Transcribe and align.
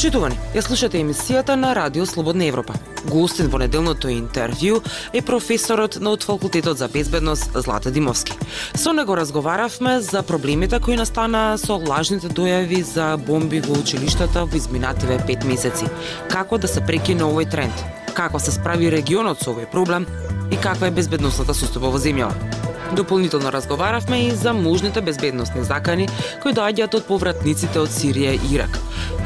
Почитувани, 0.00 0.36
ја 0.56 0.62
слушате 0.64 0.96
емисијата 0.96 1.58
на 1.60 1.74
Радио 1.76 2.06
Слободна 2.08 2.46
Европа. 2.48 2.72
Гостин 3.10 3.50
во 3.52 3.58
неделното 3.60 4.08
интервју 4.08 4.78
е 5.12 5.20
професорот 5.20 5.98
на 6.00 6.14
од 6.16 6.24
факултетот 6.24 6.80
за 6.80 6.88
безбедност 6.88 7.52
Злата 7.52 7.92
Димовски. 7.92 8.32
Со 8.72 8.96
него 8.96 9.12
разговаравме 9.16 10.00
за 10.00 10.22
проблемите 10.22 10.80
кои 10.80 10.96
настана 10.96 11.58
со 11.60 11.76
лажните 11.76 12.32
дојави 12.32 12.80
за 12.80 13.16
бомби 13.20 13.60
во 13.60 13.76
училиштата 13.76 14.48
во 14.48 14.56
изминативе 14.56 15.20
пет 15.26 15.44
месеци. 15.44 15.92
Како 16.32 16.56
да 16.56 16.68
се 16.68 16.80
прекине 16.80 17.28
овој 17.28 17.50
тренд? 17.50 17.84
како 18.14 18.38
се 18.38 18.52
справи 18.52 18.90
регионот 18.92 19.40
со 19.40 19.54
овој 19.54 19.70
проблем 19.70 20.06
и 20.50 20.58
каква 20.60 20.90
е 20.90 20.96
безбедносната 20.96 21.54
состојба 21.56 21.92
во 21.94 22.00
земјава. 22.02 22.59
Дополнително 22.96 23.52
разговаравме 23.52 24.26
и 24.26 24.30
за 24.30 24.52
можните 24.52 25.00
безбедносни 25.00 25.62
закани 25.62 26.08
кои 26.42 26.52
доаѓаат 26.52 26.96
од 26.98 27.06
повратниците 27.06 27.78
од 27.78 27.92
Сирија 27.94 28.34
и 28.34 28.54
Ирак, 28.54 28.78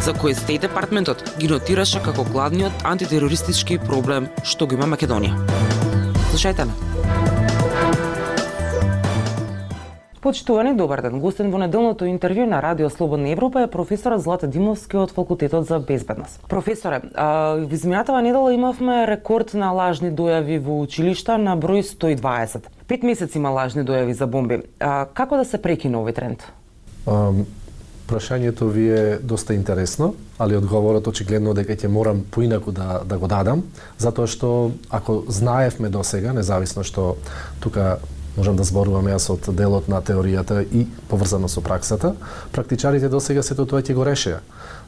за 0.04 0.12
кои 0.12 0.34
Стейт 0.36 0.66
Департментот 0.68 1.24
ги 1.40 1.48
нотираше 1.48 2.02
како 2.04 2.26
главниот 2.28 2.84
антитерористички 2.84 3.78
проблем 3.78 4.28
што 4.44 4.68
го 4.68 4.76
има 4.76 4.90
Македонија. 4.96 5.32
Слушајте 6.32 6.68
ме. 6.68 6.76
Почитувани, 10.24 10.76
добар 10.76 11.02
ден. 11.04 11.18
Гостен 11.20 11.50
во 11.52 11.58
неделното 11.60 12.06
интервју 12.08 12.46
на 12.48 12.62
Радио 12.64 12.88
Слободна 12.90 13.28
Европа 13.28 13.60
е 13.64 13.68
професорот 13.68 14.22
Злата 14.24 14.48
Димовски 14.48 14.96
од 14.96 15.10
Факултетот 15.12 15.66
за 15.68 15.78
безбедност. 15.78 16.40
Професоре, 16.48 17.02
во 17.12 17.60
изминатава 17.68 18.22
недела 18.22 18.54
имавме 18.54 19.04
рекорд 19.06 19.52
на 19.52 19.72
лажни 19.72 20.08
дојави 20.08 20.60
во 20.64 20.80
училишта 20.80 21.36
на 21.36 21.56
број 21.60 21.84
120. 21.84 22.72
Пет 22.88 23.02
месеци 23.02 23.38
има 23.38 23.48
лажни 23.50 23.80
дојави 23.80 24.12
за 24.12 24.26
бомби. 24.26 24.60
А, 24.80 25.06
како 25.16 25.38
да 25.40 25.44
се 25.48 25.56
прекине 25.56 25.96
овој 25.96 26.12
тренд? 26.12 26.42
Um, 27.08 27.46
прашањето 28.04 28.68
ви 28.68 28.88
е 28.92 29.18
доста 29.22 29.54
интересно, 29.54 30.14
али 30.38 30.56
одговорот 30.56 31.06
очигледно 31.08 31.54
дека 31.56 31.76
ќе 31.76 31.88
морам 31.88 32.20
поинаку 32.30 32.72
да, 32.76 33.00
да 33.04 33.16
го 33.18 33.28
дадам, 33.28 33.64
затоа 33.98 34.28
што 34.28 34.72
ако 34.90 35.22
знаевме 35.28 35.88
до 35.88 36.04
сега, 36.04 36.36
независно 36.36 36.84
што 36.84 37.16
тука 37.64 37.98
можам 38.36 38.56
да 38.60 38.68
зборувам 38.68 39.08
јас 39.08 39.30
од 39.32 39.48
делот 39.56 39.88
на 39.88 40.02
теоријата 40.04 40.60
и 40.60 40.84
поврзано 41.08 41.48
со 41.48 41.64
праксата, 41.64 42.14
практичарите 42.52 43.08
до 43.08 43.20
сега 43.20 43.42
сето 43.42 43.64
тоа 43.64 43.80
ќе 43.80 43.96
го 43.96 44.04
решеа. 44.04 44.42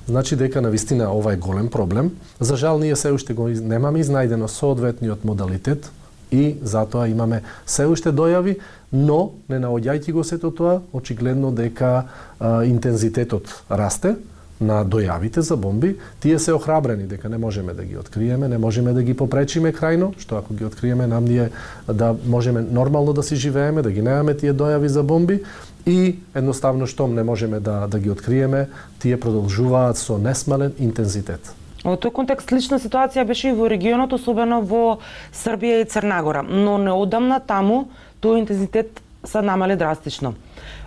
Значи 0.07 0.37
дека 0.37 0.61
на 0.61 0.71
вистина 0.71 1.09
ова 1.17 1.33
е 1.33 1.41
голем 1.41 1.71
проблем. 1.71 2.13
За 2.41 2.57
жал 2.57 2.79
ние 2.79 2.97
се 2.97 3.13
уште 3.13 3.35
го 3.35 3.49
немаме 3.49 4.05
изнајдено 4.05 4.47
соодветниот 4.47 5.25
модалитет 5.25 5.91
и 6.31 6.57
затоа 6.63 7.09
имаме 7.09 7.43
се 7.67 7.87
уште 7.87 8.13
дојави, 8.13 8.59
но 8.93 9.33
не 9.49 9.61
наоѓајќи 9.63 10.13
го 10.13 10.25
сето 10.25 10.51
тоа, 10.51 10.81
очигледно 10.93 11.53
дека 11.53 12.07
а, 12.39 12.65
интензитетот 12.65 13.63
расте, 13.71 14.17
на 14.61 14.85
дојавите 14.85 15.41
за 15.45 15.57
бомби, 15.57 15.97
тие 16.21 16.39
се 16.39 16.53
охрабрени 16.53 17.07
дека 17.07 17.29
не 17.29 17.39
можеме 17.39 17.75
да 17.75 17.85
ги 17.85 17.97
откриеме, 17.97 18.49
не 18.49 18.59
можеме 18.59 18.93
да 18.93 19.03
ги 19.03 19.15
попречиме 19.15 19.73
крајно, 19.73 20.15
што 20.19 20.39
ако 20.41 20.55
ги 20.55 20.65
откриеме 20.65 21.07
нам 21.07 21.25
ние 21.25 21.51
да 21.93 22.15
можеме 22.27 22.63
нормално 22.63 23.13
да 23.13 23.23
си 23.23 23.37
живееме, 23.37 23.83
да 23.83 23.91
ги 23.91 24.03
немаме 24.03 24.35
тие 24.35 24.55
дојави 24.55 24.87
за 24.87 25.03
бомби 25.03 25.43
и 25.87 26.19
едноставно 26.35 26.87
штом 26.87 27.15
не 27.15 27.23
можеме 27.23 27.61
да 27.61 27.87
да 27.87 27.99
ги 27.99 28.11
откриеме, 28.11 28.69
тие 28.99 29.21
продолжуваат 29.21 29.99
со 29.99 30.19
несмален 30.19 30.73
интензитет. 30.79 31.53
Во 31.87 31.95
тој 31.95 32.11
контекст 32.11 32.51
слична 32.51 32.81
ситуација 32.83 33.23
беше 33.27 33.53
и 33.53 33.55
во 33.55 33.69
регионот, 33.71 34.11
особено 34.13 34.59
во 34.67 34.99
Србија 35.31 35.85
и 35.85 35.87
Црнагора, 35.87 36.43
но 36.43 36.81
неодамна 36.83 37.39
таму 37.39 37.87
тој 38.23 38.41
интензитет 38.43 38.99
се 39.23 39.43
намали 39.43 39.77
драстично. 39.79 40.35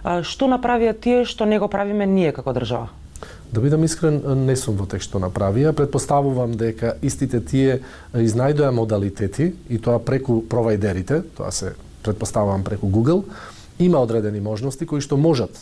Што 0.03 0.49
направија 0.51 0.91
тие 0.91 1.23
што 1.23 1.47
не 1.47 1.59
го 1.59 1.71
правиме 1.71 2.07
ние 2.07 2.33
како 2.35 2.51
држава? 2.51 2.91
Да 3.51 3.61
бидам 3.63 3.83
искрен, 3.87 4.19
не 4.45 4.55
сум 4.59 4.75
во 4.75 4.85
тек 4.91 5.01
што 5.01 5.23
направија. 5.23 5.71
Предпоставувам 5.73 6.53
дека 6.59 6.97
истите 7.01 7.39
тие 7.39 7.79
изнајдоа 8.13 8.75
модалитети 8.75 9.53
и 9.69 9.79
тоа 9.79 10.03
преку 10.03 10.41
провайдерите, 10.51 11.23
тоа 11.37 11.51
се 11.51 11.73
предпоставувам 12.03 12.63
преку 12.63 12.91
Google, 12.91 13.23
има 13.79 14.03
одредени 14.03 14.43
можности 14.43 14.85
кои 14.85 14.99
што 14.99 15.17
можат 15.17 15.55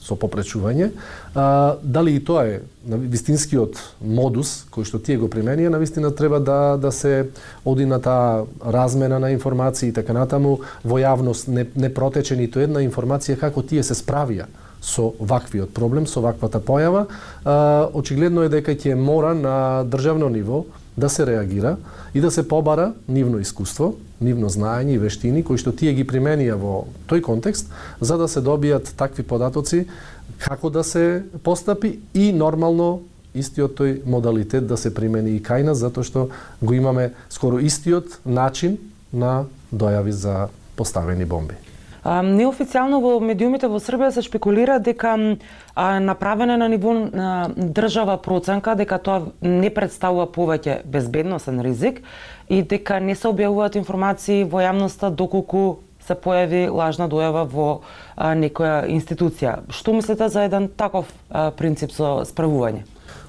со 0.00 0.16
попречување. 0.16 0.90
А, 1.34 1.76
дали 1.82 2.16
и 2.16 2.24
тоа 2.24 2.46
е 2.48 2.60
на 2.88 2.96
вистинскиот 2.96 3.78
модус 4.00 4.64
кој 4.72 4.88
што 4.88 4.98
тие 4.98 5.20
го 5.20 5.28
применија, 5.28 5.68
на 5.68 5.78
вистина 5.78 6.10
треба 6.16 6.40
да 6.40 6.76
да 6.80 6.92
се 6.92 7.28
оди 7.64 7.86
на 7.86 8.00
таа 8.00 8.46
размена 8.64 9.20
на 9.20 9.30
информации 9.30 9.88
и 9.90 9.92
така 9.92 10.16
натаму. 10.16 10.60
Во 10.84 10.98
јавност 10.98 11.48
не, 11.48 11.66
не 11.76 11.92
протече 11.92 12.36
ниту 12.36 12.60
една 12.60 12.80
информација 12.80 13.38
како 13.38 13.62
тие 13.62 13.84
се 13.84 13.94
справија 13.94 14.48
со 14.80 15.12
ваквиот 15.20 15.74
проблем, 15.76 16.06
со 16.06 16.20
ваквата 16.24 16.60
појава, 16.60 17.06
а, 17.44 17.88
очигледно 17.92 18.42
е 18.42 18.52
дека 18.52 18.72
ќе 18.72 18.96
мора 18.96 19.34
на 19.34 19.84
државно 19.84 20.28
ниво 20.28 20.64
да 20.96 21.08
се 21.08 21.26
реагира 21.26 21.76
и 22.14 22.20
да 22.20 22.30
се 22.30 22.48
побара 22.48 22.92
нивно 23.08 23.38
искуство, 23.38 23.94
нивно 24.20 24.50
знаење 24.52 24.94
и 24.94 25.02
вештини 25.02 25.42
кои 25.44 25.58
што 25.58 25.72
тие 25.72 25.94
ги 25.96 26.04
применија 26.04 26.58
во 26.60 26.84
тој 27.08 27.22
контекст 27.24 27.70
за 28.00 28.18
да 28.20 28.28
се 28.28 28.42
добијат 28.44 28.92
такви 28.96 29.22
податоци 29.22 29.86
како 30.38 30.70
да 30.70 30.84
се 30.84 31.22
постапи 31.44 31.98
и 32.14 32.32
нормално 32.32 33.00
истиот 33.34 33.78
тој 33.78 34.00
модалитет 34.04 34.66
да 34.66 34.76
се 34.76 34.94
примени 34.94 35.36
и 35.36 35.42
кај 35.42 35.64
нас 35.68 35.80
затоа 35.80 36.04
што 36.04 36.28
го 36.60 36.74
имаме 36.74 37.12
скоро 37.30 37.60
истиот 37.62 38.20
начин 38.24 38.78
на 39.12 39.44
дојави 39.72 40.10
за 40.10 40.48
поставени 40.76 41.24
бомби. 41.24 41.54
Неофицијално 42.04 43.00
во 43.04 43.18
медиумите 43.20 43.68
во 43.68 43.76
Србија 43.76 44.10
се 44.14 44.22
шпекулира 44.24 44.78
дека 44.80 45.16
направена 46.00 46.56
на 46.56 46.68
ниво 46.68 46.94
на 46.94 47.50
држава 47.56 48.16
проценка 48.16 48.74
дека 48.74 48.98
тоа 48.98 49.32
не 49.42 49.70
представува 49.70 50.26
повеќе 50.26 50.80
безбедносен 50.84 51.60
ризик 51.60 52.00
и 52.48 52.62
дека 52.62 53.00
не 53.00 53.14
се 53.14 53.28
објавуваат 53.28 53.76
информации 53.76 54.44
во 54.44 54.64
јавноста 54.64 55.10
доколку 55.10 55.80
се 56.06 56.16
појави 56.16 56.68
лажна 56.72 57.08
дојава 57.08 57.44
во 57.44 57.68
а, 58.16 58.32
некоја 58.34 58.86
институција. 58.88 59.60
Што 59.68 59.92
мислите 59.92 60.28
за 60.32 60.46
еден 60.48 60.68
таков 60.68 61.10
а, 61.28 61.50
принцип 61.50 61.92
со 61.92 62.22
справување? 62.24 62.86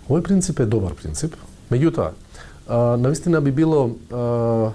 Овој 0.08 0.24
принцип 0.26 0.64
е 0.64 0.66
добар 0.66 0.96
принцип. 0.96 1.36
Меѓутоа, 1.72 2.12
навистина 3.00 3.42
би 3.42 3.52
било 3.52 3.90
а, 4.12 4.72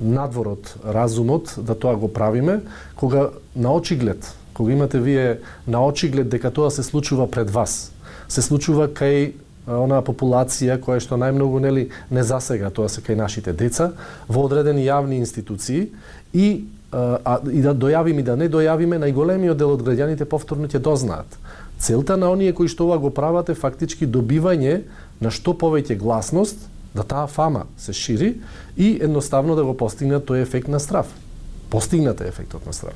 надвор 0.00 0.54
од 0.54 0.70
разумот 0.84 1.54
да 1.56 1.74
тоа 1.74 1.96
го 1.96 2.08
правиме, 2.08 2.60
кога 2.96 3.30
на 3.56 3.72
очиглед, 3.74 4.34
кога 4.54 4.72
имате 4.72 5.00
вие 5.00 5.40
на 5.66 5.84
очиглед 5.86 6.28
дека 6.28 6.50
тоа 6.50 6.70
се 6.70 6.82
случува 6.82 7.26
пред 7.30 7.50
вас, 7.50 7.92
се 8.28 8.42
случува 8.42 8.88
кај 8.88 9.32
онаа 9.68 10.00
популација 10.04 10.78
која 10.80 11.02
што 11.02 11.18
најмногу 11.20 11.60
нели 11.60 11.88
не 12.10 12.22
засега, 12.24 12.70
тоа 12.70 12.88
се 12.88 13.02
кај 13.04 13.18
нашите 13.18 13.52
деца 13.52 13.92
во 14.28 14.46
одредени 14.46 14.86
јавни 14.86 15.18
институции 15.18 15.90
и 16.32 16.64
а, 16.92 17.40
и 17.52 17.60
да 17.60 17.74
дојавиме 17.74 18.22
и 18.22 18.24
да 18.24 18.36
не 18.36 18.48
дојавиме, 18.48 18.96
најголемиот 19.02 19.58
дел 19.58 19.74
од 19.74 19.82
граѓаните 19.84 20.24
повторно 20.24 20.68
ќе 20.68 20.80
дознаат. 20.80 21.26
Целта 21.78 22.16
на 22.16 22.30
оние 22.32 22.54
кои 22.56 22.68
што 22.68 22.88
ова 22.88 22.98
го 22.98 23.10
прават 23.10 23.50
е 23.50 23.58
фактички 23.58 24.06
добивање 24.06 24.82
на 25.20 25.30
што 25.30 25.52
повеќе 25.52 25.98
гласност 25.98 26.56
да 26.94 27.04
таа 27.04 27.26
фама 27.26 27.66
се 27.76 27.92
шири 27.92 28.40
и 28.76 28.98
едноставно 29.02 29.56
да 29.56 29.64
го 29.64 29.76
постигнат 29.76 30.26
тој 30.26 30.42
ефект 30.42 30.68
на 30.68 30.80
страв. 30.80 31.06
Постигнат 31.70 32.20
е 32.20 32.28
ефектот 32.28 32.66
на 32.66 32.72
страв. 32.72 32.94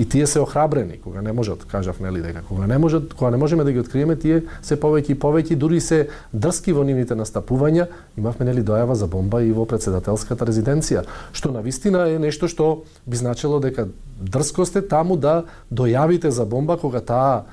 И 0.00 0.08
тие 0.08 0.26
се 0.26 0.40
охрабрени 0.40 0.96
кога 1.00 1.22
не 1.22 1.32
можат, 1.32 1.64
кажав 1.64 2.00
нели 2.00 2.22
дека 2.22 2.42
кога 2.42 2.66
не 2.66 2.78
можат, 2.78 3.14
кога 3.14 3.30
не 3.30 3.36
можеме 3.36 3.64
да 3.64 3.72
ги 3.72 3.80
откриеме, 3.80 4.16
тие 4.16 4.42
се 4.62 4.78
повеќе 4.80 5.12
и 5.12 5.18
повеќе, 5.18 5.56
дури 5.60 5.80
се 5.80 6.08
дрски 6.32 6.72
во 6.72 6.84
нивните 6.88 7.12
настапувања. 7.12 7.84
Имавме 8.16 8.48
нели 8.48 8.64
дојава 8.64 8.96
за 8.96 9.06
бомба 9.06 9.42
и 9.44 9.52
во 9.52 9.66
председателската 9.68 10.48
резиденција, 10.48 11.04
што 11.36 11.52
на 11.52 11.60
вистина 11.60 12.08
е 12.08 12.16
нешто 12.18 12.48
што 12.48 12.70
би 13.04 13.20
значело 13.20 13.60
дека 13.60 13.90
дрскост 14.16 14.80
е 14.80 14.82
таму 14.88 15.20
да 15.20 15.44
дојавите 15.68 16.32
за 16.32 16.48
бомба 16.48 16.80
кога 16.80 17.04
таа 17.04 17.44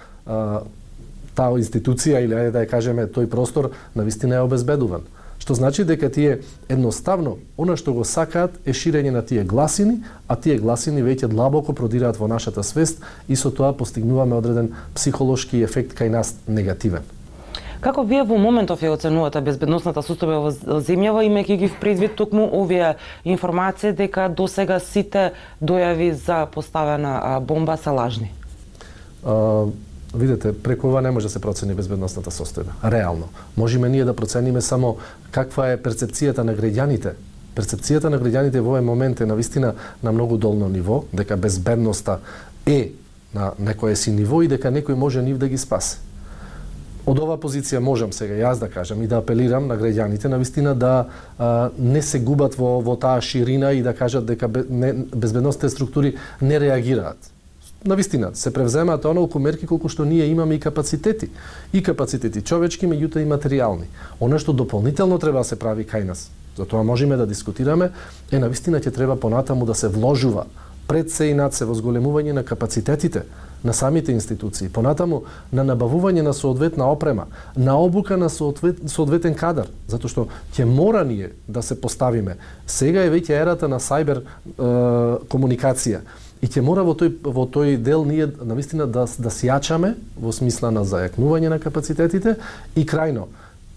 таа 1.35 1.59
институција 1.59 2.23
или 2.23 2.31
ајде 2.33 2.55
да 2.55 2.63
ја 2.63 2.71
кажеме 2.71 3.11
тој 3.11 3.27
простор 3.27 3.73
на 3.95 4.07
вистина 4.07 4.39
е 4.39 4.47
обезбедуван 4.47 5.03
што 5.47 5.55
значи 5.55 5.85
дека 5.87 6.09
тие 6.11 6.41
едноставно 6.67 7.37
она 7.55 7.77
што 7.79 7.93
го 7.95 8.03
сакаат 8.03 8.57
е 8.67 8.73
ширење 8.75 9.13
на 9.15 9.21
тие 9.23 9.45
гласини, 9.47 10.03
а 10.27 10.35
тие 10.35 10.57
гласини 10.59 10.99
веќе 10.99 11.31
длабоко 11.31 11.71
продираат 11.71 12.19
во 12.19 12.27
нашата 12.27 12.67
свест 12.67 12.99
и 13.31 13.35
со 13.39 13.47
тоа 13.47 13.71
постигнуваме 13.71 14.35
одреден 14.35 14.73
психолошки 14.91 15.63
ефект 15.63 15.95
кај 15.95 16.11
нас 16.11 16.35
негативен. 16.51 17.07
Како 17.79 18.03
вие 18.03 18.27
во 18.27 18.35
моментов 18.35 18.83
ја 18.83 18.91
оценувате 18.99 19.39
безбедносната 19.39 20.03
состојба 20.03 20.43
во 20.43 20.51
земјава, 20.83 21.23
имајќи 21.23 21.57
ги 21.63 21.71
предвид 21.79 22.19
токму 22.19 22.49
овие 22.51 22.97
информации 23.23 23.95
дека 23.95 24.27
до 24.27 24.51
сега 24.51 24.83
сите 24.83 25.31
дојави 25.63 26.11
за 26.11 26.45
поставена 26.51 27.39
бомба 27.39 27.77
се 27.77 27.95
лажни? 27.95 28.33
Видете, 30.17 30.51
преку 30.53 30.87
ова 30.87 31.01
не 31.01 31.11
може 31.11 31.25
да 31.25 31.33
се 31.33 31.41
процени 31.41 31.73
безбедносната 31.73 32.31
состојба. 32.31 32.73
Реално. 32.83 33.29
Можеме 33.57 33.89
ние 33.89 34.05
да 34.05 34.15
процениме 34.15 34.61
само 34.61 34.97
каква 35.31 35.71
е 35.71 35.77
перцепцијата 35.77 36.43
на 36.43 36.55
граѓаните 36.57 37.13
перцепцијата 37.57 38.11
на 38.13 38.19
граѓаните 38.21 38.61
во 38.61 38.75
овој 38.75 38.85
момент 38.85 39.21
е 39.21 39.29
на 39.29 39.35
вистина 39.37 39.73
на 40.03 40.13
многу 40.13 40.37
долно 40.37 40.69
ниво, 40.69 41.03
дека 41.13 41.37
безбедноста 41.37 42.19
е 42.65 42.91
на 43.33 43.51
некое 43.59 43.95
си 43.95 44.13
ниво 44.13 44.41
и 44.41 44.51
дека 44.51 44.71
некој 44.73 44.95
може 44.95 45.23
нив 45.25 45.39
да 45.41 45.49
ги 45.49 45.57
спасе. 45.57 45.97
Од 47.07 47.21
оваа 47.23 47.39
позиција 47.39 47.79
можам 47.79 48.11
сега 48.11 48.35
јас 48.35 48.59
да 48.59 48.67
кажам 48.67 49.01
и 49.01 49.07
да 49.07 49.21
апелирам 49.21 49.69
на 49.71 49.77
граѓаните 49.79 50.27
на 50.27 50.37
вистина 50.37 50.75
да 50.75 51.07
а, 51.39 51.69
не 51.79 52.01
се 52.01 52.19
губат 52.19 52.55
во, 52.59 52.81
во 52.83 52.97
таа 52.99 53.21
ширина 53.21 53.71
и 53.71 53.81
да 53.81 53.95
кажат 53.95 54.25
дека 54.27 54.49
не, 54.69 54.93
безбедносните 55.15 55.69
структури 55.69 56.17
не 56.41 56.59
реагираат 56.59 57.31
на 57.85 57.95
вистина 57.95 58.31
се 58.33 58.53
превземаат 58.53 59.05
онолку 59.05 59.39
мерки 59.39 59.67
колку 59.67 59.89
што 59.89 60.05
ние 60.05 60.25
имаме 60.25 60.55
и 60.55 60.59
капацитети. 60.59 61.29
И 61.73 61.83
капацитети 61.83 62.41
човечки, 62.41 62.87
меѓутоа 62.87 63.21
и 63.21 63.29
материјални. 63.29 63.87
Оно 64.19 64.39
што 64.39 64.53
дополнително 64.53 65.19
треба 65.19 65.39
да 65.39 65.43
се 65.43 65.59
прави 65.59 65.85
кај 65.85 66.03
нас, 66.03 66.29
затоа 66.57 66.83
можеме 66.83 67.17
да 67.17 67.27
дискутираме, 67.27 67.91
е 68.31 68.39
на 68.39 68.49
вистина 68.49 68.79
ќе 68.79 68.93
треба 68.93 69.15
понатаму 69.15 69.65
да 69.65 69.75
се 69.75 69.87
вложува 69.87 70.45
пред 70.87 71.11
се 71.11 71.25
и 71.25 71.33
над 71.35 71.53
се 71.53 71.65
возголемување 71.67 72.31
на 72.31 72.43
капацитетите 72.43 73.23
на 73.63 73.73
самите 73.73 74.11
институции, 74.11 74.69
понатаму 74.69 75.23
на 75.51 75.65
набавување 75.65 76.21
на 76.21 76.33
соодветна 76.33 76.85
опрема, 76.91 77.25
на 77.57 77.75
обука 77.79 78.17
на 78.17 78.29
соодвет, 78.29 78.79
соодветен 78.89 79.35
кадар, 79.35 79.67
затоа 79.89 80.09
што 80.09 80.27
ќе 80.53 80.65
мора 80.65 81.03
ние 81.03 81.33
да 81.47 81.61
се 81.61 81.75
поставиме. 81.81 82.37
Сега 82.67 83.03
е 83.03 83.11
веќе 83.11 83.41
ерата 83.41 83.67
на 83.67 83.81
сајбер 83.81 84.21
е, 84.21 84.27
комуникација 85.27 86.01
и 86.41 86.47
ќе 86.47 86.61
мора 86.61 86.83
во 86.85 86.93
тој 86.93 87.11
во 87.23 87.45
тој 87.49 87.77
дел 87.77 88.05
ние 88.05 88.29
навистина 88.41 88.85
да 88.85 89.07
да 89.07 89.29
сијачаме 89.33 89.95
во 90.17 90.31
смисла 90.31 90.71
на 90.71 90.85
зајакнување 90.85 91.49
на 91.49 91.59
капацитетите 91.59 92.35
и 92.75 92.85
крајно 92.85 93.27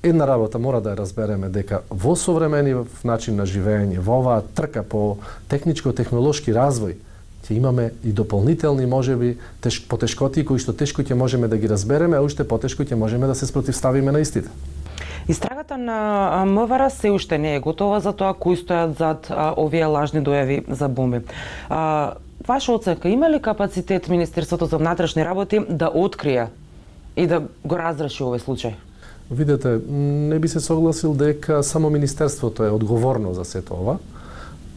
една 0.03 0.27
работа 0.27 0.59
мора 0.59 0.81
да 0.81 0.95
ја 0.95 1.03
разбереме 1.03 1.49
дека 1.49 1.83
во 1.91 2.17
современи 2.17 2.75
начин 3.05 3.37
на 3.37 3.47
живење, 3.47 4.01
во 4.01 4.21
оваа 4.21 4.43
трка 4.55 4.83
по 4.83 5.19
техничко-технолошки 5.53 6.55
развој, 6.57 6.97
ќе 7.45 7.57
имаме 7.57 7.91
и 8.05 8.13
дополнителни 8.13 8.87
можеби 8.87 9.37
теш, 9.61 9.83
потешкоти 9.89 10.45
кои 10.45 10.59
што 10.59 10.73
тешко 10.73 11.03
ќе 11.03 11.15
можеме 11.15 11.49
да 11.49 11.57
ги 11.57 11.69
разбереме, 11.69 12.17
а 12.17 12.25
уште 12.25 12.49
потешко 12.49 12.85
ќе 12.85 12.97
можеме 12.97 13.27
да 13.27 13.35
се 13.35 13.47
спротивставиме 13.47 14.13
на 14.13 14.21
истите. 14.21 14.49
Истрагата 15.29 15.77
на 15.79 16.45
МВР 16.47 16.91
се 16.91 17.11
уште 17.11 17.39
не 17.39 17.55
е 17.57 17.61
готова 17.61 18.01
за 18.01 18.13
тоа 18.13 18.33
кои 18.35 18.57
стојат 18.57 18.97
зад 18.97 19.29
овие 19.57 19.85
лажни 19.87 20.25
дојави 20.25 20.65
за 20.69 20.89
бомби. 20.89 21.21
Ваша 22.47 22.73
оценка, 22.73 23.09
има 23.09 23.31
ли 23.31 23.41
капацитет 23.43 24.09
Министерството 24.09 24.67
за 24.67 24.79
внатрешни 24.79 25.25
работи 25.25 25.61
да 25.69 25.91
открие 25.95 26.47
и 27.17 27.27
да 27.27 27.43
го 27.65 27.77
разреши 27.77 28.23
овој 28.25 28.41
случај? 28.41 28.75
Видете, 29.31 29.79
не 29.89 30.39
би 30.39 30.49
се 30.49 30.61
согласил 30.61 31.15
дека 31.15 31.63
само 31.63 31.91
Министерството 31.91 32.65
е 32.65 32.71
одговорно 32.71 33.35
за 33.35 33.45
сето 33.45 33.75
ова. 33.75 33.99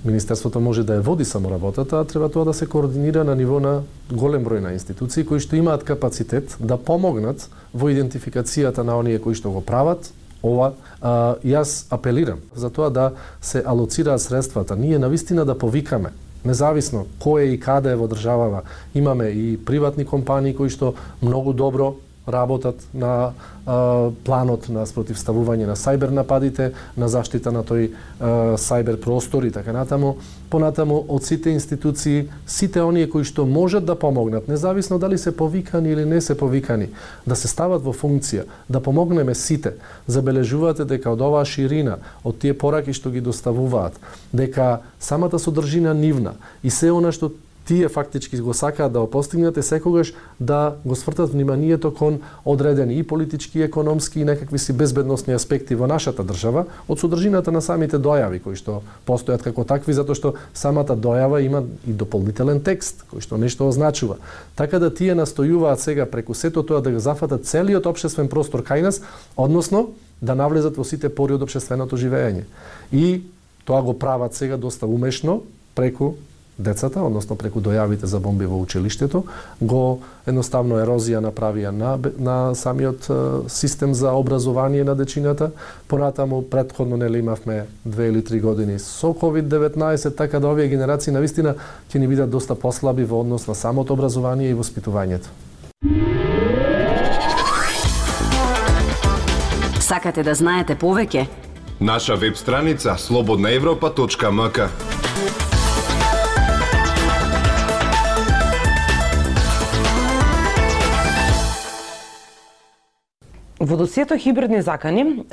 Министерството 0.06 0.60
може 0.60 0.84
да 0.84 1.00
ја 1.00 1.02
води 1.08 1.26
само 1.26 1.50
работата, 1.50 2.00
а 2.00 2.04
треба 2.04 2.30
тоа 2.30 2.46
да 2.46 2.54
се 2.54 2.68
координира 2.68 3.24
на 3.24 3.36
ниво 3.36 3.60
на 3.60 3.82
голем 4.12 4.44
број 4.44 4.60
на 4.60 4.74
институции 4.76 5.24
кои 5.24 5.40
што 5.40 5.56
имаат 5.56 5.88
капацитет 5.88 6.58
да 6.60 6.76
помогнат 6.78 7.48
во 7.74 7.88
идентификацијата 7.88 8.84
на 8.84 9.00
оние 9.00 9.24
кои 9.24 9.34
што 9.34 9.56
го 9.56 9.64
прават, 9.64 10.12
ова, 10.44 10.74
а, 11.00 11.40
јас 11.48 11.88
апелирам 11.88 12.44
за 12.56 12.70
тоа 12.70 12.92
да 12.92 13.14
се 13.42 13.64
алоцираат 13.66 14.22
средствата. 14.22 14.76
Ние 14.76 15.00
навистина 15.00 15.46
да 15.46 15.58
повикаме 15.58 16.12
независно 16.44 17.06
кој 17.24 17.54
и 17.54 17.60
каде 17.60 17.94
е 17.94 18.00
во 18.00 18.08
државава. 18.08 18.64
Имаме 18.94 19.30
и 19.32 19.58
приватни 19.58 20.06
компании 20.06 20.54
кои 20.54 20.70
што 20.70 20.96
многу 21.22 21.54
добро 21.54 21.96
работат 22.28 22.76
на 22.94 23.34
а, 23.66 24.12
планот 24.24 24.70
на 24.72 24.86
спротивставување 24.88 25.68
на 25.68 25.76
сајбер 25.76 26.12
нападите, 26.16 26.72
на 26.98 27.10
заштита 27.12 27.52
на 27.52 27.64
тој 27.68 27.90
а, 27.90 28.56
сајбер 28.56 28.98
простор 29.04 29.44
и 29.44 29.52
така 29.52 29.74
натаму. 29.74 30.16
Понатаму 30.50 31.02
од 31.10 31.26
сите 31.26 31.52
институции, 31.52 32.30
сите 32.48 32.84
оние 32.84 33.10
кои 33.10 33.24
што 33.28 33.46
можат 33.46 33.86
да 33.86 33.96
помогнат, 34.00 34.48
независно 34.48 35.00
дали 35.00 35.18
се 35.18 35.36
повикани 35.36 35.92
или 35.92 36.06
не 36.06 36.22
се 36.22 36.38
повикани, 36.38 36.90
да 37.28 37.36
се 37.36 37.48
стават 37.48 37.84
во 37.84 37.92
функција, 37.92 38.46
да 38.70 38.80
помогнеме 38.80 39.36
сите. 39.36 39.76
Забележувате 40.08 40.86
дека 40.86 41.12
од 41.12 41.22
оваа 41.22 41.46
ширина, 41.46 41.98
од 42.24 42.40
тие 42.40 42.54
пораки 42.54 42.94
што 42.94 43.12
ги 43.12 43.22
доставуваат, 43.22 44.00
дека 44.34 44.82
самата 45.00 45.40
содржина 45.40 45.94
нивна 45.94 46.38
и 46.64 46.70
се 46.70 46.92
она 46.92 47.12
што 47.12 47.34
тие 47.66 47.90
фактички 47.90 48.38
го 48.38 48.54
сакаат 48.54 48.94
да 48.94 49.00
го 49.00 49.10
постигнат 49.10 49.58
е 49.58 49.62
секогаш 49.62 50.14
да 50.40 50.76
го 50.86 50.96
свртат 50.96 51.30
вниманието 51.30 51.94
кон 51.94 52.20
одредени 52.46 52.98
и 52.98 53.04
политички, 53.04 53.60
и 53.60 53.64
економски 53.64 54.20
и 54.20 54.26
некакви 54.26 54.60
си 54.60 54.74
безбедносни 54.74 55.34
аспекти 55.34 55.76
во 55.76 55.88
нашата 55.88 56.24
држава 56.24 56.66
од 56.88 57.00
содржината 57.00 57.52
на 57.52 57.62
самите 57.62 57.98
дојави 57.98 58.42
кои 58.44 58.60
што 58.60 58.82
постојат 59.08 59.44
како 59.44 59.64
такви 59.64 59.94
затоа 59.94 60.16
што 60.16 60.34
самата 60.54 60.98
дојава 60.98 61.40
има 61.46 61.64
и 61.88 61.94
дополнителен 61.94 62.60
текст 62.60 63.06
кој 63.12 63.24
што 63.24 63.38
нешто 63.38 63.68
означува. 63.68 64.20
Така 64.56 64.80
да 64.80 64.94
тие 64.94 65.16
настојуваат 65.16 65.80
сега 65.80 66.06
преку 66.06 66.34
сето 66.34 66.64
тоа 66.64 66.82
да 66.82 66.92
го 66.92 67.00
зафатат 67.00 67.48
целиот 67.48 67.88
општествен 67.88 68.28
простор 68.28 68.64
кај 68.64 68.82
нас, 68.82 69.02
односно 69.38 69.94
да 70.22 70.36
навлезат 70.36 70.78
во 70.78 70.84
сите 70.84 71.10
пори 71.10 71.36
од 71.36 71.44
општественото 71.44 71.96
живење. 71.96 72.44
И 72.92 73.24
тоа 73.66 73.82
го 73.82 73.96
прават 74.00 74.36
сега 74.36 74.58
доста 74.58 74.88
умешно 74.88 75.44
преку 75.76 76.16
децата, 76.58 77.02
односно 77.02 77.36
преку 77.36 77.62
дојавите 77.62 78.06
за 78.06 78.20
бомби 78.20 78.46
во 78.46 78.60
училиштето, 78.62 79.24
го 79.62 80.02
едноставно 80.28 80.78
ерозија 80.82 81.22
направија 81.24 81.72
на, 81.72 81.98
на 82.18 82.56
самиот 82.56 83.10
систем 83.48 83.94
за 83.94 84.12
образование 84.12 84.84
на 84.84 84.96
дечината. 84.96 85.52
Понатаму, 85.88 86.42
предходно 86.42 86.98
нели 86.98 87.20
имавме 87.20 87.66
две 87.86 88.08
или 88.08 88.24
три 88.24 88.40
години 88.40 88.80
со 88.80 89.14
COVID-19, 89.14 90.16
така 90.18 90.40
да 90.40 90.48
овие 90.48 90.68
генерации 90.68 91.14
на 91.14 91.22
вистина 91.22 91.56
ќе 91.90 92.00
ни 92.00 92.08
бидат 92.08 92.30
доста 92.30 92.56
послаби 92.56 93.04
во 93.04 93.22
однос 93.22 93.48
на 93.48 93.56
самото 93.56 93.94
образование 93.94 94.50
и 94.50 94.56
воспитувањето. 94.56 95.28
Сакате 99.80 100.24
да 100.24 100.34
знаете 100.36 100.76
повеќе? 100.76 101.28
Наша 101.80 102.16
веб 102.16 102.38
страница 102.38 102.96
slobodnaevropa.mk 102.98 104.70
Во 113.64 113.78
досието 113.78 114.18
хибридни 114.18 114.62
закани, 114.62 115.24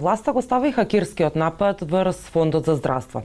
власта 0.00 0.32
го 0.32 0.42
стави 0.42 0.72
хакерскиот 0.72 1.34
напад 1.36 1.82
врз 1.82 2.16
Фондот 2.32 2.64
за 2.64 2.74
здравство. 2.74 3.22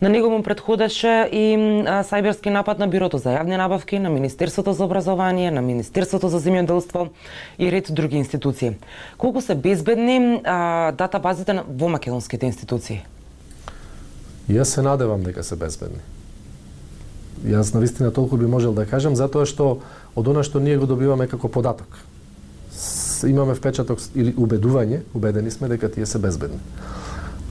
На 0.00 0.08
него 0.08 0.30
му 0.30 0.40
предходеше 0.42 1.28
и 1.28 1.52
сајберски 1.84 2.48
напад 2.48 2.78
на 2.78 2.88
Бирото 2.88 3.20
за 3.20 3.36
јавни 3.36 3.60
набавки, 3.60 3.98
на 3.98 4.08
Министерството 4.08 4.72
за 4.72 4.84
образование, 4.88 5.50
на 5.50 5.60
Министерството 5.60 6.32
за 6.32 6.40
земјоделство 6.40 7.10
и 7.58 7.68
ред 7.68 7.92
други 7.92 8.16
институции. 8.16 8.80
Колку 9.18 9.44
се 9.44 9.54
безбедни 9.54 10.40
датабазите 10.96 11.60
во 11.68 11.88
македонските 11.92 12.46
институции? 12.46 13.04
Јас 14.48 14.72
се 14.72 14.82
надевам 14.82 15.20
дека 15.20 15.44
се 15.44 15.56
безбедни. 15.56 16.00
Јас 17.44 17.74
навистина 17.74 18.08
толку 18.08 18.40
би 18.40 18.46
можел 18.46 18.72
да 18.72 18.88
кажам 18.88 19.20
затоа 19.20 19.44
што 19.44 19.84
од 20.16 20.28
она 20.28 20.40
што 20.40 20.64
ние 20.64 20.80
го 20.80 20.88
добиваме 20.88 21.28
како 21.28 21.52
податок 21.52 22.00
имаме 23.26 23.54
впечаток 23.54 23.98
или 24.14 24.34
убедување, 24.36 25.02
убедени 25.14 25.50
сме 25.50 25.68
дека 25.68 25.90
тие 25.90 26.06
се 26.06 26.18
безбедни. 26.18 26.60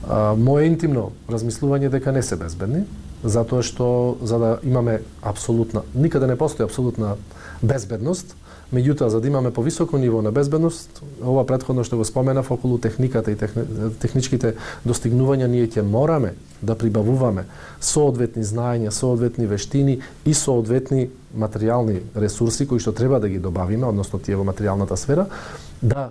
А, 0.08 0.34
мое 0.36 0.64
интимно 0.70 1.10
размислување 1.28 1.90
дека 1.92 2.12
не 2.12 2.22
се 2.22 2.36
безбедни, 2.36 2.84
затоа 3.24 3.62
што 3.62 4.16
за 4.22 4.38
да 4.38 4.50
имаме 4.64 5.00
апсолутна, 5.22 5.82
никаде 5.94 6.26
не 6.26 6.36
постои 6.36 6.64
апсолутна 6.64 7.16
безбедност, 7.62 8.36
Меѓутоа, 8.68 9.08
за 9.08 9.20
да 9.20 9.28
имаме 9.28 9.50
повисоко 9.50 9.98
ниво 9.98 10.20
на 10.22 10.32
безбедност, 10.32 11.00
ова 11.24 11.46
предходно 11.46 11.84
што 11.84 11.96
го 11.96 12.04
споменав 12.04 12.50
околу 12.52 12.76
техниката 12.78 13.32
и 13.32 13.36
техни, 13.36 13.64
техничките 13.96 14.54
достигнувања, 14.84 15.48
ние 15.48 15.70
ќе 15.72 15.80
мораме 15.80 16.34
да 16.60 16.76
прибавуваме 16.76 17.46
соодветни 17.80 18.44
знаења, 18.44 18.92
соодветни 18.92 19.46
вештини 19.48 20.02
и 20.26 20.34
соодветни 20.34 21.08
материјални 21.32 22.02
ресурси 22.12 22.66
кои 22.68 22.78
што 22.78 22.92
треба 22.92 23.20
да 23.24 23.28
ги 23.32 23.38
добавиме, 23.40 23.88
односно 23.88 24.20
тие 24.20 24.36
во 24.36 24.44
материјалната 24.44 25.00
сфера, 25.00 25.26
да 25.80 26.10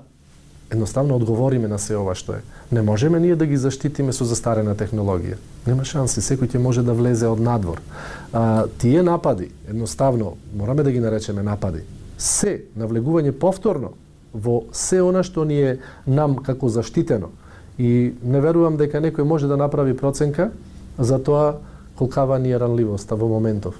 едноставно 0.74 1.16
одговориме 1.16 1.68
на 1.68 1.78
се 1.78 1.94
ова 1.96 2.16
што 2.18 2.40
е. 2.40 2.42
Не 2.72 2.82
можеме 2.82 3.20
ние 3.20 3.36
да 3.36 3.46
ги 3.46 3.58
заштитиме 3.58 4.14
со 4.14 4.26
застарена 4.26 4.74
технологија. 4.74 5.38
Нема 5.70 5.86
шанси, 5.86 6.26
секој 6.26 6.50
ќе 6.50 6.58
може 6.58 6.82
да 6.82 6.98
влезе 6.98 7.30
од 7.30 7.40
надвор. 7.40 7.86
А, 8.34 8.66
тие 8.82 9.04
напади, 9.04 9.52
едноставно, 9.70 10.36
мораме 10.58 10.84
да 10.84 10.92
ги 10.92 11.00
наречеме 11.00 11.44
напади, 11.44 11.86
се 12.18 12.64
навлегување 12.78 13.32
повторно 13.32 13.94
во 14.34 14.64
се 14.72 15.02
она 15.02 15.24
што 15.24 15.46
ни 15.46 15.58
е 15.62 15.78
нам 16.06 16.38
како 16.44 16.70
заштитено. 16.70 17.30
И 17.78 18.14
не 18.24 18.42
верувам 18.42 18.78
дека 18.78 19.02
некој 19.02 19.24
може 19.24 19.48
да 19.48 19.58
направи 19.58 19.96
проценка 19.98 20.52
за 20.98 21.24
тоа 21.24 21.58
колкава 21.98 22.40
ни 22.40 22.52
е 22.52 22.60
ранливоста 22.60 23.16
во 23.16 23.28
моментов. 23.30 23.78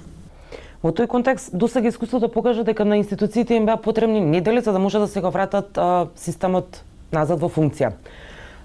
Во 0.82 0.92
тој 0.94 1.08
контекст, 1.10 1.50
досега 1.52 1.90
искуството 1.90 2.28
покажа 2.30 2.62
дека 2.64 2.84
на 2.84 2.96
институциите 2.98 3.54
им 3.54 3.66
беа 3.66 3.76
потребни 3.76 4.20
недели 4.20 4.60
за 4.60 4.72
да 4.72 4.78
може 4.78 4.98
да 4.98 5.08
се 5.08 5.20
го 5.20 5.30
вратат 5.30 5.78
а, 5.78 6.06
системот 6.16 6.82
назад 7.12 7.40
во 7.42 7.50
функција. 7.50 7.92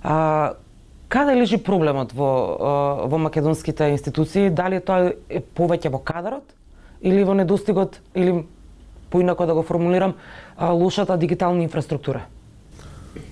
А, 0.04 0.54
каде 1.10 1.34
лежи 1.36 1.58
проблемот 1.58 2.14
во, 2.14 2.30
а, 2.30 3.08
во 3.10 3.18
македонските 3.18 3.90
институции? 3.90 4.50
Дали 4.50 4.80
тоа 4.80 5.14
е 5.30 5.42
повеќе 5.42 5.90
во 5.90 5.98
кадарот 5.98 6.46
или 7.02 7.24
во 7.24 7.34
недостигот 7.34 7.98
или 8.14 8.46
поинако 9.14 9.46
да 9.46 9.54
го 9.54 9.64
формулирам, 9.64 10.14
лошата 10.62 11.18
дигитална 11.18 11.64
инфраструктура? 11.64 12.26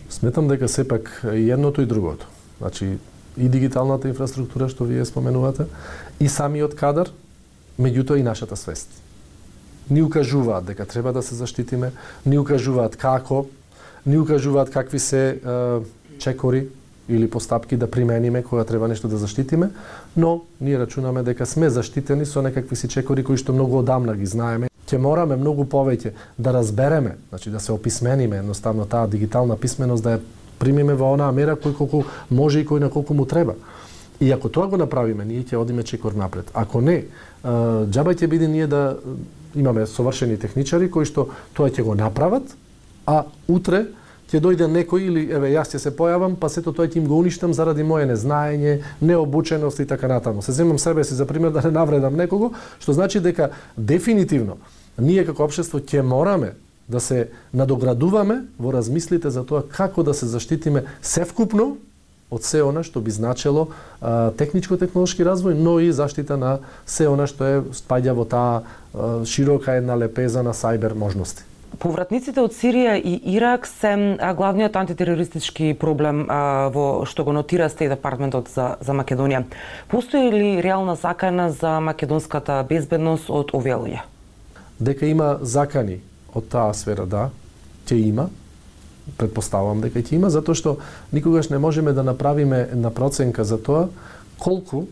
Сметам 0.09 0.47
дека 0.47 0.67
сепак 0.69 1.25
и 1.33 1.51
едното 1.51 1.81
и 1.81 1.85
другото. 1.85 2.27
Значи, 2.61 2.97
и 3.37 3.49
дигиталната 3.49 4.05
инфраструктура 4.11 4.69
што 4.69 4.85
вие 4.85 5.05
споменувате, 5.09 5.65
и 6.21 6.29
самиот 6.29 6.75
кадар, 6.77 7.09
меѓутоа 7.81 8.21
и 8.21 8.27
нашата 8.27 8.53
свест. 8.59 8.93
Ни 9.89 10.03
укажуваат 10.05 10.69
дека 10.69 10.85
треба 10.85 11.13
да 11.17 11.25
се 11.25 11.35
заштитиме, 11.35 11.91
ни 12.25 12.37
укажуваат 12.37 12.95
како, 12.95 13.47
ни 14.05 14.21
укажуваат 14.21 14.69
какви 14.69 14.99
се 14.99 15.29
е, 15.29 15.39
чекори 16.19 16.67
или 17.09 17.29
постапки 17.29 17.77
да 17.77 17.91
примениме 17.91 18.43
кога 18.43 18.63
треба 18.63 18.87
нешто 18.87 19.07
да 19.07 19.17
заштитиме, 19.17 19.71
но 20.17 20.41
ние 20.61 20.79
рачунаме 20.79 21.23
дека 21.23 21.45
сме 21.45 21.69
заштитени 21.69 22.25
со 22.25 22.41
некакви 22.41 22.75
си 22.75 22.87
чекори 22.87 23.23
кои 23.23 23.37
што 23.37 23.55
многу 23.55 23.81
одамна 23.81 24.13
ги 24.13 24.29
знаеме. 24.29 24.70
Ќе 24.91 24.97
мораме 24.99 25.37
многу 25.39 25.63
повеќе 25.63 26.11
да 26.37 26.51
разбереме, 26.51 27.15
значи 27.29 27.49
да 27.49 27.59
се 27.63 27.71
описмениме, 27.71 28.41
едноставно 28.43 28.83
таа 28.85 29.07
дигитална 29.07 29.55
писменост 29.55 30.03
да 30.03 30.17
ја 30.17 30.23
примиме 30.59 30.97
во 30.99 31.13
онаа 31.15 31.31
мера 31.31 31.55
кој 31.55 31.77
колку 31.77 32.03
може 32.29 32.59
и 32.59 32.67
кој 32.67 32.83
на 32.83 32.89
колку 32.91 33.15
му 33.15 33.25
треба. 33.25 33.55
И 34.19 34.31
ако 34.31 34.49
тоа 34.49 34.67
го 34.67 34.77
направиме, 34.77 35.23
ние 35.25 35.45
ќе 35.47 35.55
одиме 35.55 35.83
чекор 35.87 36.11
напред. 36.11 36.51
Ако 36.53 36.81
не, 36.81 37.05
џаба 37.41 38.11
ќе 38.11 38.27
биде 38.27 38.51
ние 38.51 38.67
да 38.67 38.97
имаме 39.55 39.87
совршени 39.87 40.35
техничари 40.37 40.91
кои 40.91 41.07
што 41.07 41.29
тоа 41.55 41.71
ќе 41.71 41.87
го 41.87 41.95
направат, 41.95 42.51
а 43.07 43.23
утре 43.47 43.85
ќе 44.27 44.43
дојде 44.43 44.67
некој 44.67 45.07
или 45.07 45.23
еве 45.31 45.53
јас 45.55 45.71
ќе 45.71 45.79
се 45.79 45.95
појавам, 45.95 46.35
па 46.35 46.51
сето 46.51 46.75
тоа 46.75 46.91
ќе 46.91 46.99
им 46.99 47.07
го 47.07 47.23
уништам 47.23 47.55
заради 47.55 47.87
моје 47.87 48.11
незнаење, 48.11 48.83
необученост 49.01 49.79
и 49.79 49.87
така 49.87 50.11
натаму. 50.11 50.43
Се 50.43 50.51
земам 50.51 50.79
себе 50.79 51.03
си 51.07 51.15
за 51.15 51.25
пример 51.25 51.55
да 51.55 51.63
не 51.63 51.71
навредам 51.71 52.19
некого, 52.19 52.51
што 52.79 52.91
значи 52.91 53.23
дека 53.23 53.55
дефинитивно 53.77 54.59
ние 55.01 55.25
како 55.25 55.49
општество 55.49 55.81
ќе 55.81 56.05
мораме 56.05 56.53
да 56.91 56.99
се 56.99 57.29
надоградуваме 57.53 58.43
во 58.59 58.73
размислите 58.73 59.29
за 59.29 59.45
тоа 59.45 59.63
како 59.67 60.03
да 60.03 60.13
се 60.13 60.29
заштитиме 60.29 60.85
севкупно 61.01 61.75
од 62.31 62.47
се 62.47 62.63
она 62.63 62.83
што 62.87 63.03
би 63.03 63.11
значело 63.11 63.67
техничко-технолошки 64.39 65.25
развој, 65.27 65.53
но 65.59 65.79
и 65.83 65.91
заштита 65.91 66.37
на 66.39 66.59
се 66.85 67.09
она 67.11 67.27
што 67.27 67.47
е 67.47 67.61
спаѓа 67.75 68.15
во 68.15 68.25
таа 68.25 68.61
а, 68.61 69.25
широка 69.27 69.75
една 69.75 69.99
лепеза 69.99 70.43
на 70.43 70.55
сајбер 70.55 70.95
можности. 70.95 71.43
Повратниците 71.79 72.41
од 72.43 72.51
Сирија 72.55 72.97
и 72.99 73.15
Ирак 73.35 73.67
се 73.67 74.17
главниот 74.35 74.75
антитерористички 74.75 75.73
проблем 75.73 76.25
а, 76.29 76.69
во 76.71 77.03
што 77.07 77.23
го 77.27 77.35
нотира 77.35 77.69
Стейт 77.69 77.91
Департментот 77.91 78.51
за, 78.51 78.75
за 78.79 78.95
Македонија. 78.95 79.43
Постои 79.91 80.31
ли 80.31 80.63
реална 80.63 80.95
закана 80.95 81.51
за 81.51 81.79
македонската 81.79 82.63
безбедност 82.67 83.29
од 83.29 83.51
овие 83.55 83.75
луѓе? 83.75 84.10
Дека 84.81 85.05
има 85.05 85.37
закани 85.41 86.01
од 86.33 86.47
таа 86.49 86.73
сфера, 86.73 87.05
да, 87.05 87.29
ќе 87.85 87.99
има, 88.01 88.29
предпоставувам 89.17 89.81
дека 89.85 90.01
ќе 90.01 90.17
има, 90.17 90.31
затоа 90.33 90.57
што 90.57 90.77
никогаш 91.13 91.51
не 91.53 91.59
можеме 91.61 91.93
да 91.93 92.03
направиме 92.03 92.67
една 92.71 92.89
проценка 92.89 93.45
за 93.45 93.61
тоа 93.61 93.89
колку 94.41 94.87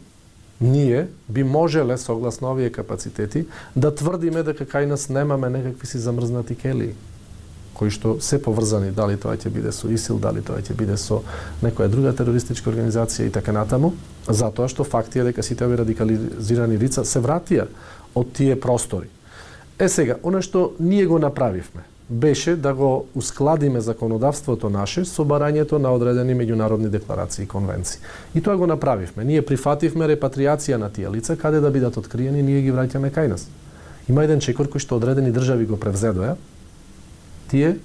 ние 0.61 1.07
би 1.29 1.43
можеле, 1.43 1.97
согласно 1.97 2.51
овие 2.51 2.69
капацитети, 2.69 3.45
да 3.75 3.95
тврдиме 3.95 4.43
дека 4.43 4.67
кај 4.67 4.85
нас 4.85 5.09
немаме 5.09 5.49
некакви 5.49 5.87
си 5.87 5.97
замрзнати 5.97 6.55
кели 6.55 6.93
кои 7.79 7.87
што 7.87 8.17
се 8.19 8.41
поврзани, 8.43 8.91
дали 8.91 9.15
тоа 9.15 9.37
ќе 9.39 9.47
биде 9.55 9.71
со 9.71 9.87
ИСИЛ, 9.87 10.17
дали 10.19 10.41
тоа 10.43 10.59
ќе 10.59 10.75
биде 10.75 10.97
со 10.99 11.21
некоја 11.63 11.87
друга 11.87 12.11
терористичка 12.11 12.67
организација 12.73 13.29
и 13.29 13.31
така 13.31 13.53
натаму, 13.55 13.93
затоа 14.27 14.67
што 14.67 14.83
факт 14.83 15.15
е 15.15 15.23
дека 15.29 15.43
сите 15.47 15.63
овие 15.63 15.79
радикализирани 15.79 16.75
лица 16.75 17.05
се 17.07 17.23
вратија 17.23 17.69
од 18.19 18.33
тие 18.35 18.59
простори. 18.59 19.07
Е 19.79 19.87
сега, 19.89 20.17
оно 20.23 20.41
што 20.43 20.73
ние 20.79 21.05
го 21.07 21.19
направивме, 21.19 21.85
беше 22.09 22.55
да 22.55 22.73
го 22.73 23.07
ускладиме 23.15 23.79
законодавството 23.81 24.69
наше 24.69 25.05
со 25.05 25.23
барањето 25.23 25.79
на 25.79 25.93
одредени 25.95 26.35
меѓународни 26.35 26.89
декларации 26.89 27.43
и 27.43 27.47
конвенции. 27.47 28.01
И 28.35 28.41
тоа 28.41 28.57
го 28.57 28.67
направивме. 28.67 29.23
Ние 29.23 29.45
прифативме 29.45 30.09
репатриација 30.09 30.75
на 30.75 30.89
тие 30.89 31.09
лица, 31.09 31.37
каде 31.37 31.63
да 31.63 31.71
бидат 31.71 31.97
откриени, 31.97 32.43
ние 32.43 32.61
ги 32.61 32.75
враќаме 32.75 33.13
кај 33.13 33.31
нас. 33.31 33.47
Има 34.09 34.27
еден 34.27 34.43
чекор 34.43 34.67
кој 34.67 34.83
што 34.83 34.99
одредени 34.99 35.31
држави 35.31 35.65
го 35.69 35.79
превзедоја. 35.79 36.35
Тие 37.47 37.77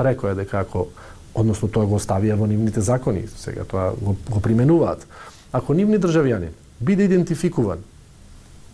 рекоа 0.00 0.34
дека 0.34 0.66
ако 0.66 0.88
односно 1.34 1.68
тоа 1.68 1.86
го 1.86 2.00
оставија 2.00 2.34
во 2.34 2.46
нивните 2.46 2.80
закони, 2.80 3.28
сега 3.36 3.64
тоа 3.64 3.92
го, 3.94 4.16
го 4.30 4.40
применуваат. 4.40 5.06
Ако 5.52 5.74
нивни 5.74 6.00
државјани 6.00 6.50
биде 6.80 7.06
идентификуван 7.06 7.84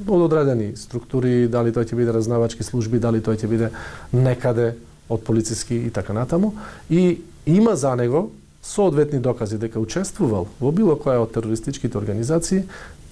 од 0.07 0.23
одредени 0.29 0.77
структури, 0.77 1.49
дали 1.49 1.73
тоа 1.73 1.85
ќе 1.85 1.97
биде 1.97 2.13
разнавачки 2.13 2.65
служби, 2.65 2.99
дали 2.99 3.21
тоа 3.21 3.37
ќе 3.37 3.51
биде 3.51 3.71
некаде 4.13 4.75
од 5.09 5.25
полициски 5.25 5.77
и 5.77 5.91
така 5.91 6.13
натаму 6.13 6.55
и 6.91 7.21
има 7.47 7.77
за 7.77 7.97
него 7.97 8.31
соодветни 8.63 9.19
докази 9.19 9.59
дека 9.59 9.81
учествувал 9.81 10.47
во 10.61 10.71
било 10.73 10.95
која 10.95 11.25
од 11.25 11.33
терористичките 11.35 11.99
организации, 11.99 12.63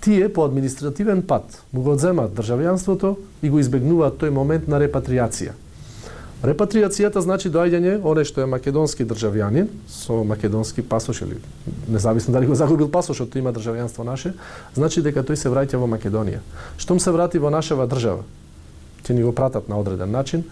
тие 0.01 0.29
по 0.33 0.45
административен 0.45 1.23
пат 1.23 1.63
му 1.73 1.83
го 1.83 1.97
одземаат 1.99 2.33
државјанството 2.39 3.17
и 3.43 3.51
го 3.51 3.59
избегнуваат 3.59 4.21
тој 4.23 4.31
момент 4.31 4.69
на 4.69 4.79
репатриација. 4.81 5.53
Репатриацијата 6.41 7.21
значи 7.21 7.51
доаѓање 7.53 7.99
оне 8.01 8.23
што 8.25 8.41
е 8.41 8.49
македонски 8.49 9.05
државјанин 9.05 9.67
со 9.93 10.23
македонски 10.25 10.81
пасош 10.81 11.21
или 11.27 11.37
независно 11.89 12.33
дали 12.33 12.49
го 12.49 12.57
загубил 12.57 12.89
пасошот, 12.89 13.29
тој 13.29 13.45
има 13.45 13.53
државјанство 13.53 14.07
наше, 14.09 14.33
значи 14.73 15.03
дека 15.05 15.21
тој 15.21 15.37
се 15.37 15.53
враќа 15.53 15.77
во 15.77 15.85
Македонија. 15.91 16.41
Штом 16.81 16.97
се 17.01 17.13
врати 17.13 17.39
во 17.39 17.53
нашава 17.53 17.85
држава, 17.85 18.25
ќе 19.05 19.13
ни 19.13 19.23
го 19.23 19.35
пратат 19.37 19.69
на 19.69 19.77
одреден 19.77 20.09
начин, 20.17 20.47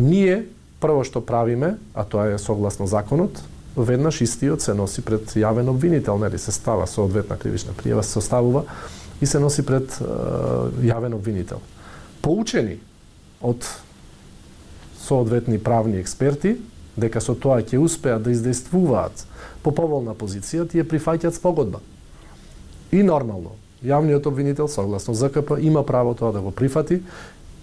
ние 0.00 0.46
прво 0.80 1.04
што 1.04 1.20
правиме, 1.20 1.76
а 1.92 2.08
тоа 2.08 2.32
е 2.32 2.40
согласно 2.40 2.88
законот, 2.88 3.36
веднаш 3.76 4.24
истиот 4.24 4.64
се 4.64 4.72
носи 4.72 5.04
пред 5.04 5.28
јавен 5.36 5.68
обвинител, 5.68 6.16
нели 6.18 6.38
се 6.38 6.56
става 6.56 6.88
соодветна 6.88 7.36
кривична 7.36 7.76
пријава 7.76 8.00
се 8.00 8.16
составува 8.16 8.64
и 9.20 9.26
се 9.26 9.38
носи 9.38 9.60
пред 9.60 9.92
е, 10.00 10.08
јавен 10.88 11.12
обвинител. 11.12 11.60
Поучени 12.24 12.80
од 13.44 13.60
соодветни 15.04 15.58
правни 15.58 16.00
експерти, 16.00 16.56
дека 16.96 17.20
со 17.20 17.34
тоа 17.34 17.60
ќе 17.60 17.78
успеат 17.82 18.22
да 18.24 18.32
издействуваат 18.32 19.26
по 19.62 19.74
поволна 19.74 20.14
позиција, 20.16 20.64
тие 20.70 20.84
прифаќаат 20.86 21.36
спогодба. 21.36 21.82
И 22.92 23.02
нормално, 23.02 23.56
јавниот 23.84 24.26
обвинител, 24.26 24.68
согласно 24.68 25.14
ЗКП, 25.14 25.58
има 25.60 25.82
право 25.82 26.14
тоа 26.14 26.32
да 26.32 26.40
го 26.40 26.50
прифати 26.50 27.02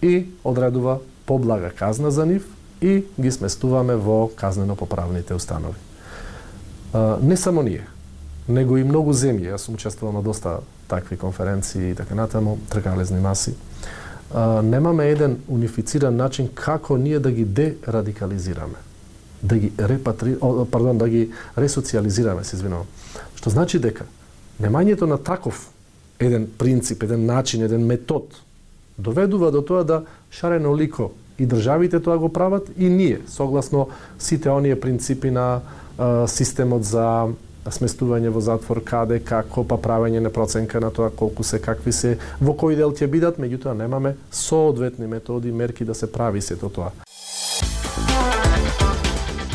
и 0.02 0.26
одредува 0.44 1.00
поблага 1.26 1.72
казна 1.72 2.12
за 2.12 2.26
нив 2.26 2.46
и 2.82 3.06
ги 3.20 3.32
сместуваме 3.32 3.96
во 3.96 4.28
казнено-поправните 4.36 5.34
установи. 5.34 5.80
Не 7.22 7.38
само 7.38 7.64
ние, 7.64 7.88
него 8.48 8.78
и 8.78 8.84
многу 8.84 9.14
земји, 9.14 9.54
јас 9.54 9.64
сум 9.66 9.80
учествувал 9.80 10.14
на 10.14 10.22
доста 10.22 10.60
такви 10.88 11.18
конференции 11.18 11.92
и 11.92 11.96
така 11.96 12.16
натаму, 12.16 12.58
тркалезни 12.70 13.20
маси, 13.20 13.56
немаме 14.64 15.10
еден 15.10 15.38
унифициран 15.48 16.16
начин 16.16 16.50
како 16.54 16.98
ние 16.98 17.20
да 17.20 17.32
ги 17.32 17.46
дерадикализираме 17.46 18.92
да 19.44 19.58
ги 19.58 19.72
репатри, 19.80 20.36
о, 20.42 20.66
пардон, 20.66 20.98
да 20.98 21.10
ги 21.10 21.32
ресоциализираме, 21.58 22.44
се 22.44 22.56
извинувам. 22.56 22.86
Што 23.36 23.50
значи 23.50 23.80
дека 23.82 24.06
немањето 24.62 25.10
на 25.10 25.18
таков 25.18 25.72
еден 26.20 26.48
принцип, 26.58 27.04
еден 27.04 27.26
начин, 27.26 27.64
еден 27.66 27.86
метод 27.86 28.38
доведува 28.98 29.52
до 29.52 29.62
тоа 29.62 29.84
да 29.84 30.04
шарено 30.32 30.78
лико 30.78 31.12
и 31.40 31.46
државите 31.46 32.00
тоа 32.00 32.18
го 32.18 32.30
прават 32.30 32.70
и 32.78 32.90
ние, 32.90 33.22
согласно 33.28 33.90
сите 34.20 34.50
оние 34.50 34.80
принципи 34.80 35.32
на 35.32 35.62
а, 35.98 36.28
системот 36.28 36.84
за 36.84 37.28
сместување 37.70 38.32
во 38.34 38.42
затвор, 38.42 38.82
каде, 38.82 39.20
како, 39.20 39.64
па 39.64 39.78
правење 39.78 40.22
на 40.24 40.32
проценка 40.34 40.80
на 40.82 40.90
тоа 40.90 41.12
колку 41.14 41.44
се, 41.44 41.60
какви 41.62 41.94
се, 41.94 42.16
во 42.42 42.56
кој 42.58 42.80
дел 42.80 42.96
ќе 42.98 43.08
бидат, 43.08 43.38
меѓутоа 43.38 43.78
немаме 43.78 44.16
соодветни 44.32 45.08
методи, 45.08 45.52
мерки 45.52 45.86
да 45.86 45.94
се 45.94 46.10
прави 46.12 46.42
сето 46.42 46.70
тоа. 46.70 46.92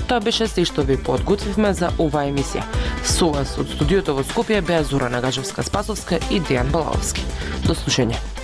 Тоа 0.07 0.21
беше 0.23 0.47
се 0.47 0.63
што 0.63 0.85
ви 0.87 0.95
подготвивме 1.03 1.73
за 1.75 1.91
оваа 1.99 2.31
емисија. 2.31 2.63
Со 3.03 3.33
вас 3.35 3.57
од 3.59 3.75
студиото 3.75 4.15
во 4.15 4.23
Скопје 4.23 4.63
беа 4.63 4.87
Зора 4.87 5.11
Нагажевска 5.11 5.67
Спасовска 5.67 6.23
и 6.31 6.39
Дејан 6.39 6.71
Балаовски. 6.71 7.27
До 7.67 7.75
слушање. 7.75 8.36